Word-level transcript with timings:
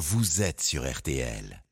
vous 0.00 0.40
êtes 0.40 0.62
sur 0.62 0.90
RTL. 0.90 1.62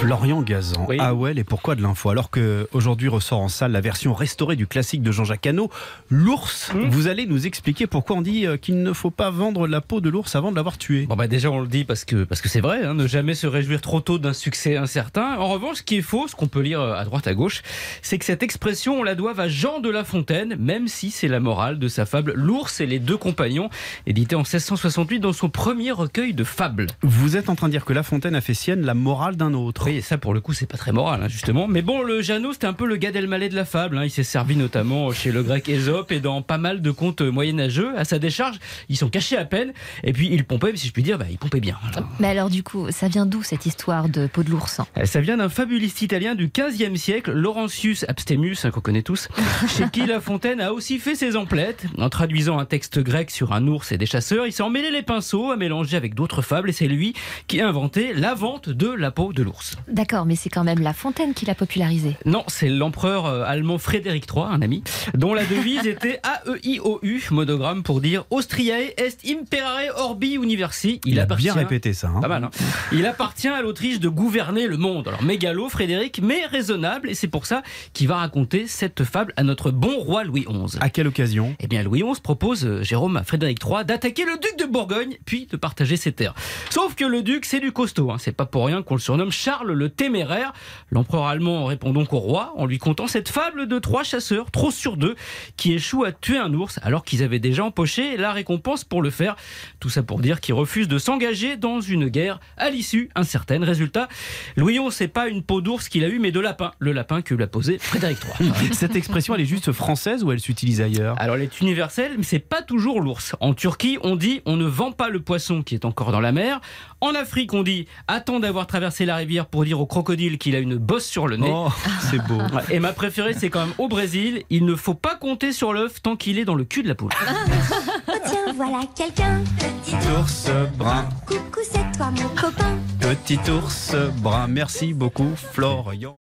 Florian 0.00 0.42
Gazan, 0.42 0.86
Oui. 0.88 0.96
ah 1.00 1.12
ouais, 1.12 1.34
et 1.36 1.42
pourquoi 1.42 1.74
de 1.74 1.82
l'info 1.82 2.10
Alors 2.10 2.30
que 2.30 2.68
aujourd'hui 2.72 3.08
ressort 3.08 3.40
en 3.40 3.48
salle 3.48 3.72
la 3.72 3.80
version 3.80 4.14
restaurée 4.14 4.54
du 4.54 4.68
classique 4.68 5.02
de 5.02 5.10
Jean-Jacques 5.10 5.44
Hano, 5.48 5.70
l'ours. 6.08 6.72
Hmm. 6.72 6.88
Vous 6.88 7.08
allez 7.08 7.26
nous 7.26 7.48
expliquer 7.48 7.88
pourquoi 7.88 8.14
on 8.14 8.22
dit 8.22 8.46
euh, 8.46 8.56
qu'il 8.56 8.80
ne 8.84 8.92
faut 8.92 9.10
pas 9.10 9.30
vendre 9.30 9.66
la 9.66 9.80
peau 9.80 10.00
de 10.00 10.08
l'ours 10.08 10.36
avant 10.36 10.52
de 10.52 10.56
l'avoir 10.56 10.78
tué. 10.78 11.06
Bon 11.06 11.16
bah 11.16 11.26
déjà 11.26 11.50
on 11.50 11.60
le 11.60 11.66
dit 11.66 11.82
parce 11.82 12.04
que 12.04 12.22
parce 12.22 12.40
que 12.40 12.48
c'est 12.48 12.60
vrai, 12.60 12.84
hein, 12.84 12.94
ne 12.94 13.08
jamais 13.08 13.34
se 13.34 13.48
réjouir 13.48 13.80
trop 13.80 14.00
tôt 14.00 14.18
d'un 14.18 14.34
succès 14.34 14.76
incertain. 14.76 15.36
En 15.36 15.48
revanche, 15.48 15.78
ce 15.78 15.82
qui 15.82 15.96
est 15.96 16.02
faux, 16.02 16.28
ce 16.28 16.36
qu'on 16.36 16.46
peut 16.46 16.60
lire 16.60 16.80
euh, 16.80 16.94
à 16.94 17.04
droite 17.04 17.26
à 17.26 17.34
gauche, 17.34 17.62
c'est 18.00 18.18
que 18.18 18.24
cette 18.24 18.44
expression 18.44 19.00
on 19.00 19.02
la 19.02 19.16
doit 19.16 19.38
à 19.40 19.48
Jean 19.48 19.80
de 19.80 19.90
La 19.90 20.04
Fontaine, 20.04 20.54
même 20.60 20.86
si 20.86 21.10
c'est 21.10 21.28
la 21.28 21.40
morale 21.40 21.80
de 21.80 21.88
sa 21.88 22.06
fable 22.06 22.34
L'ours 22.36 22.80
et 22.80 22.86
les 22.86 23.00
deux 23.00 23.16
compagnons, 23.16 23.68
édité 24.06 24.36
en 24.36 24.40
1668 24.42 25.18
dans 25.18 25.32
son 25.32 25.48
premier 25.48 25.90
recueil 25.90 26.34
de 26.34 26.44
fables. 26.44 26.86
Vous 27.02 27.36
êtes 27.36 27.48
en 27.48 27.56
train 27.56 27.66
de 27.66 27.72
dire 27.72 27.84
que 27.84 27.92
La 27.92 28.04
Fontaine 28.04 28.36
a 28.36 28.40
fait 28.40 28.54
sienne 28.54 28.86
la 28.86 28.94
morale 28.94 29.34
d'un 29.34 29.54
autre. 29.54 29.87
Oui, 29.88 29.96
et 29.96 30.00
ça 30.02 30.18
pour 30.18 30.34
le 30.34 30.40
coup 30.40 30.52
c'est 30.52 30.66
pas 30.66 30.76
très 30.78 30.92
moral 30.92 31.22
hein, 31.22 31.28
justement. 31.28 31.66
Mais 31.66 31.82
bon, 31.82 32.02
le 32.02 32.20
Jeannot 32.22 32.52
c'était 32.52 32.66
un 32.66 32.72
peu 32.72 32.86
le 32.86 32.96
Gad 32.96 33.16
Elmaleh 33.16 33.48
de 33.48 33.54
la 33.54 33.64
fable. 33.64 33.96
hein. 33.98 34.04
Il 34.04 34.10
s'est 34.10 34.22
servi 34.22 34.54
notamment 34.56 35.10
chez 35.12 35.32
le 35.32 35.42
grec 35.42 35.68
Ésope 35.68 36.12
et 36.12 36.20
dans 36.20 36.42
pas 36.42 36.58
mal 36.58 36.82
de 36.82 36.90
contes 36.90 37.20
moyenâgeux. 37.22 37.96
À 37.98 38.04
sa 38.04 38.18
décharge, 38.18 38.58
ils 38.88 38.96
sont 38.96 39.08
cachés 39.08 39.36
à 39.36 39.44
peine. 39.44 39.72
Et 40.04 40.12
puis 40.12 40.28
il 40.30 40.44
pompait, 40.44 40.76
si 40.76 40.86
je 40.88 40.92
puis 40.92 41.02
dire, 41.02 41.16
bah, 41.18 41.24
il 41.30 41.38
pompait 41.38 41.60
bien. 41.60 41.78
Mais 42.20 42.28
alors 42.28 42.50
du 42.50 42.62
coup, 42.62 42.90
ça 42.90 43.08
vient 43.08 43.24
d'où 43.26 43.42
cette 43.42 43.64
histoire 43.66 44.08
de 44.08 44.26
peau 44.26 44.42
de 44.42 44.50
l'ours 44.50 44.80
Euh, 44.98 45.04
Ça 45.06 45.20
vient 45.20 45.36
d'un 45.38 45.48
fabuliste 45.48 46.02
italien 46.02 46.34
du 46.34 46.48
15e 46.48 46.96
siècle, 46.96 47.32
Laurentius 47.32 48.04
Abstemius, 48.08 48.64
hein, 48.66 48.70
qu'on 48.70 48.80
connaît 48.80 49.02
tous, 49.02 49.28
chez 49.68 49.84
qui 49.90 50.04
La 50.06 50.20
Fontaine 50.20 50.60
a 50.60 50.72
aussi 50.74 50.98
fait 50.98 51.14
ses 51.14 51.34
emplettes. 51.36 51.84
En 51.96 52.10
traduisant 52.10 52.58
un 52.58 52.66
texte 52.66 52.98
grec 52.98 53.30
sur 53.30 53.52
un 53.54 53.66
ours 53.66 53.90
et 53.92 53.96
des 53.98 54.06
chasseurs, 54.06 54.46
il 54.46 54.52
s'est 54.52 54.62
emmêlé 54.62 54.90
les 54.90 55.02
pinceaux, 55.02 55.50
a 55.50 55.56
mélangé 55.56 55.96
avec 55.96 56.14
d'autres 56.14 56.42
fables, 56.42 56.68
et 56.68 56.72
c'est 56.74 56.88
lui 56.88 57.14
qui 57.46 57.60
a 57.62 57.68
inventé 57.68 58.12
la 58.12 58.34
vente 58.34 58.68
de 58.68 58.88
la 58.88 59.10
peau 59.10 59.32
de 59.32 59.42
l'ours. 59.42 59.77
D'accord, 59.86 60.26
mais 60.26 60.36
c'est 60.36 60.48
quand 60.50 60.64
même 60.64 60.80
La 60.80 60.92
Fontaine 60.92 61.34
qui 61.34 61.46
l'a 61.46 61.54
popularisé. 61.54 62.16
Non, 62.26 62.44
c'est 62.48 62.68
l'empereur 62.68 63.26
euh, 63.26 63.44
allemand 63.46 63.78
Frédéric 63.78 64.26
III, 64.34 64.44
un 64.50 64.62
ami, 64.62 64.82
dont 65.14 65.34
la 65.34 65.44
devise 65.44 65.86
était 65.86 66.20
A-E-I-O-U, 66.22 67.22
monogramme 67.30 67.82
pour 67.82 68.00
dire 68.00 68.24
Austriae 68.30 68.92
est 68.96 69.18
imperare 69.28 69.96
orbi 69.96 70.34
universi. 70.34 71.00
Il, 71.04 71.18
a 71.20 71.22
appartient- 71.24 71.44
bien 71.44 71.54
répété 71.54 71.92
ça. 71.92 72.08
hein. 72.08 72.20
Pas 72.20 72.28
mal, 72.28 72.44
hein. 72.44 72.50
Il 72.92 73.06
appartient 73.06 73.48
à 73.48 73.62
l'Autriche 73.62 74.00
de 74.00 74.08
gouverner 74.08 74.66
le 74.66 74.76
monde. 74.76 75.08
Alors 75.08 75.22
mégalo, 75.22 75.68
Frédéric, 75.68 76.20
mais 76.22 76.44
raisonnable, 76.46 77.10
et 77.10 77.14
c'est 77.14 77.28
pour 77.28 77.46
ça 77.46 77.62
qu'il 77.92 78.08
va 78.08 78.16
raconter 78.16 78.66
cette 78.66 79.04
fable 79.04 79.32
à 79.36 79.42
notre 79.42 79.70
bon 79.70 79.96
roi 79.98 80.24
Louis 80.24 80.44
XI. 80.48 80.78
À 80.80 80.90
quelle 80.90 81.06
occasion? 81.08 81.54
Eh 81.60 81.66
bien, 81.66 81.82
Louis 81.82 82.02
XI 82.02 82.20
propose, 82.20 82.64
euh, 82.66 82.82
Jérôme, 82.82 83.16
à 83.16 83.24
Frédéric 83.24 83.58
III, 83.64 83.84
d'attaquer 83.84 84.24
le 84.24 84.38
duc 84.38 84.58
de 84.58 84.64
Bourgogne, 84.70 85.16
puis 85.24 85.46
de 85.50 85.56
partager 85.56 85.96
ses 85.96 86.12
terres. 86.12 86.34
Sauf 86.70 86.94
que 86.94 87.04
le 87.04 87.22
duc, 87.22 87.44
c'est 87.44 87.60
du 87.60 87.72
costaud. 87.72 88.10
hein. 88.10 88.16
C'est 88.18 88.32
pas 88.32 88.46
pour 88.46 88.66
rien 88.66 88.82
qu'on 88.82 88.94
le 88.94 89.00
surnomme 89.00 89.30
Charles 89.30 89.67
le 89.74 89.88
Téméraire. 89.88 90.52
L'empereur 90.90 91.26
allemand 91.26 91.66
répond 91.66 91.92
donc 91.92 92.12
au 92.12 92.18
roi 92.18 92.52
en 92.56 92.66
lui 92.66 92.78
contant 92.78 93.06
cette 93.06 93.28
fable 93.28 93.66
de 93.66 93.78
trois 93.78 94.04
chasseurs, 94.04 94.50
trop 94.50 94.70
sur 94.70 94.96
deux, 94.96 95.16
qui 95.56 95.72
échouent 95.72 96.04
à 96.04 96.12
tuer 96.12 96.38
un 96.38 96.52
ours 96.54 96.78
alors 96.82 97.04
qu'ils 97.04 97.22
avaient 97.22 97.38
déjà 97.38 97.64
empoché 97.64 98.16
la 98.16 98.32
récompense 98.32 98.84
pour 98.84 99.02
le 99.02 99.10
faire. 99.10 99.36
Tout 99.80 99.90
ça 99.90 100.02
pour 100.02 100.20
dire 100.20 100.40
qu'ils 100.40 100.54
refusent 100.54 100.88
de 100.88 100.98
s'engager 100.98 101.56
dans 101.56 101.80
une 101.80 102.08
guerre 102.08 102.40
à 102.56 102.70
l'issue 102.70 103.10
incertaine. 103.14 103.64
Résultat, 103.64 104.08
Louis 104.56 104.78
XI, 104.78 104.90
c'est 104.90 105.08
pas 105.08 105.28
une 105.28 105.42
peau 105.42 105.60
d'ours 105.60 105.88
qu'il 105.88 106.04
a 106.04 106.08
eu, 106.08 106.18
mais 106.18 106.32
de 106.32 106.40
lapin. 106.40 106.72
Le 106.78 106.92
lapin 106.92 107.22
que 107.22 107.34
lui 107.34 107.42
a 107.42 107.46
posé 107.46 107.78
Frédéric 107.78 108.18
III. 108.40 108.52
Cette 108.72 108.96
expression, 108.96 109.34
elle 109.34 109.40
est 109.42 109.46
juste 109.46 109.72
française 109.72 110.24
ou 110.24 110.32
elle 110.32 110.40
s'utilise 110.40 110.80
ailleurs? 110.80 111.16
Alors 111.18 111.36
elle 111.36 111.42
est 111.42 111.60
universelle, 111.60 112.12
mais 112.16 112.24
c'est 112.24 112.38
pas 112.38 112.62
toujours 112.62 113.00
l'ours. 113.00 113.36
En 113.40 113.54
Turquie, 113.54 113.98
on 114.02 114.16
dit 114.16 114.40
on 114.46 114.56
ne 114.56 114.66
vend 114.66 114.92
pas 114.92 115.08
le 115.08 115.20
poisson 115.20 115.62
qui 115.62 115.74
est 115.74 115.84
encore 115.84 116.12
dans 116.12 116.20
la 116.20 116.32
mer. 116.32 116.60
En 117.00 117.14
Afrique, 117.14 117.54
on 117.54 117.62
dit 117.62 117.86
attends 118.06 118.40
d'avoir 118.40 118.66
traversé 118.66 119.06
la 119.06 119.16
rivière 119.16 119.46
pour 119.46 119.57
dire 119.64 119.80
au 119.80 119.86
crocodile 119.86 120.38
qu'il 120.38 120.54
a 120.56 120.58
une 120.58 120.76
bosse 120.76 121.06
sur 121.06 121.26
le 121.28 121.36
nez. 121.36 121.50
Oh, 121.52 121.68
c'est 122.10 122.22
beau. 122.26 122.38
Et 122.70 122.80
ma 122.80 122.92
préférée, 122.92 123.34
c'est 123.34 123.50
quand 123.50 123.60
même 123.66 123.74
au 123.78 123.88
Brésil, 123.88 124.42
il 124.50 124.64
ne 124.64 124.74
faut 124.74 124.94
pas 124.94 125.14
compter 125.14 125.52
sur 125.52 125.72
l'œuf 125.72 126.02
tant 126.02 126.16
qu'il 126.16 126.38
est 126.38 126.44
dans 126.44 126.54
le 126.54 126.64
cul 126.64 126.82
de 126.82 126.88
la 126.88 126.94
poule. 126.94 127.10
Tiens, 128.26 128.52
voilà 128.56 128.80
quelqu'un. 128.94 129.40
Petit 129.58 129.96
Ours 130.18 130.50
brun, 130.76 131.08
coucou, 131.26 131.60
c'est 131.62 131.96
toi 131.96 132.10
mon 132.10 132.28
copain. 132.28 132.76
petit 133.00 133.38
ours 133.50 133.94
brun. 134.20 134.48
Merci 134.48 134.92
beaucoup, 134.94 135.30
Florian. 135.52 136.16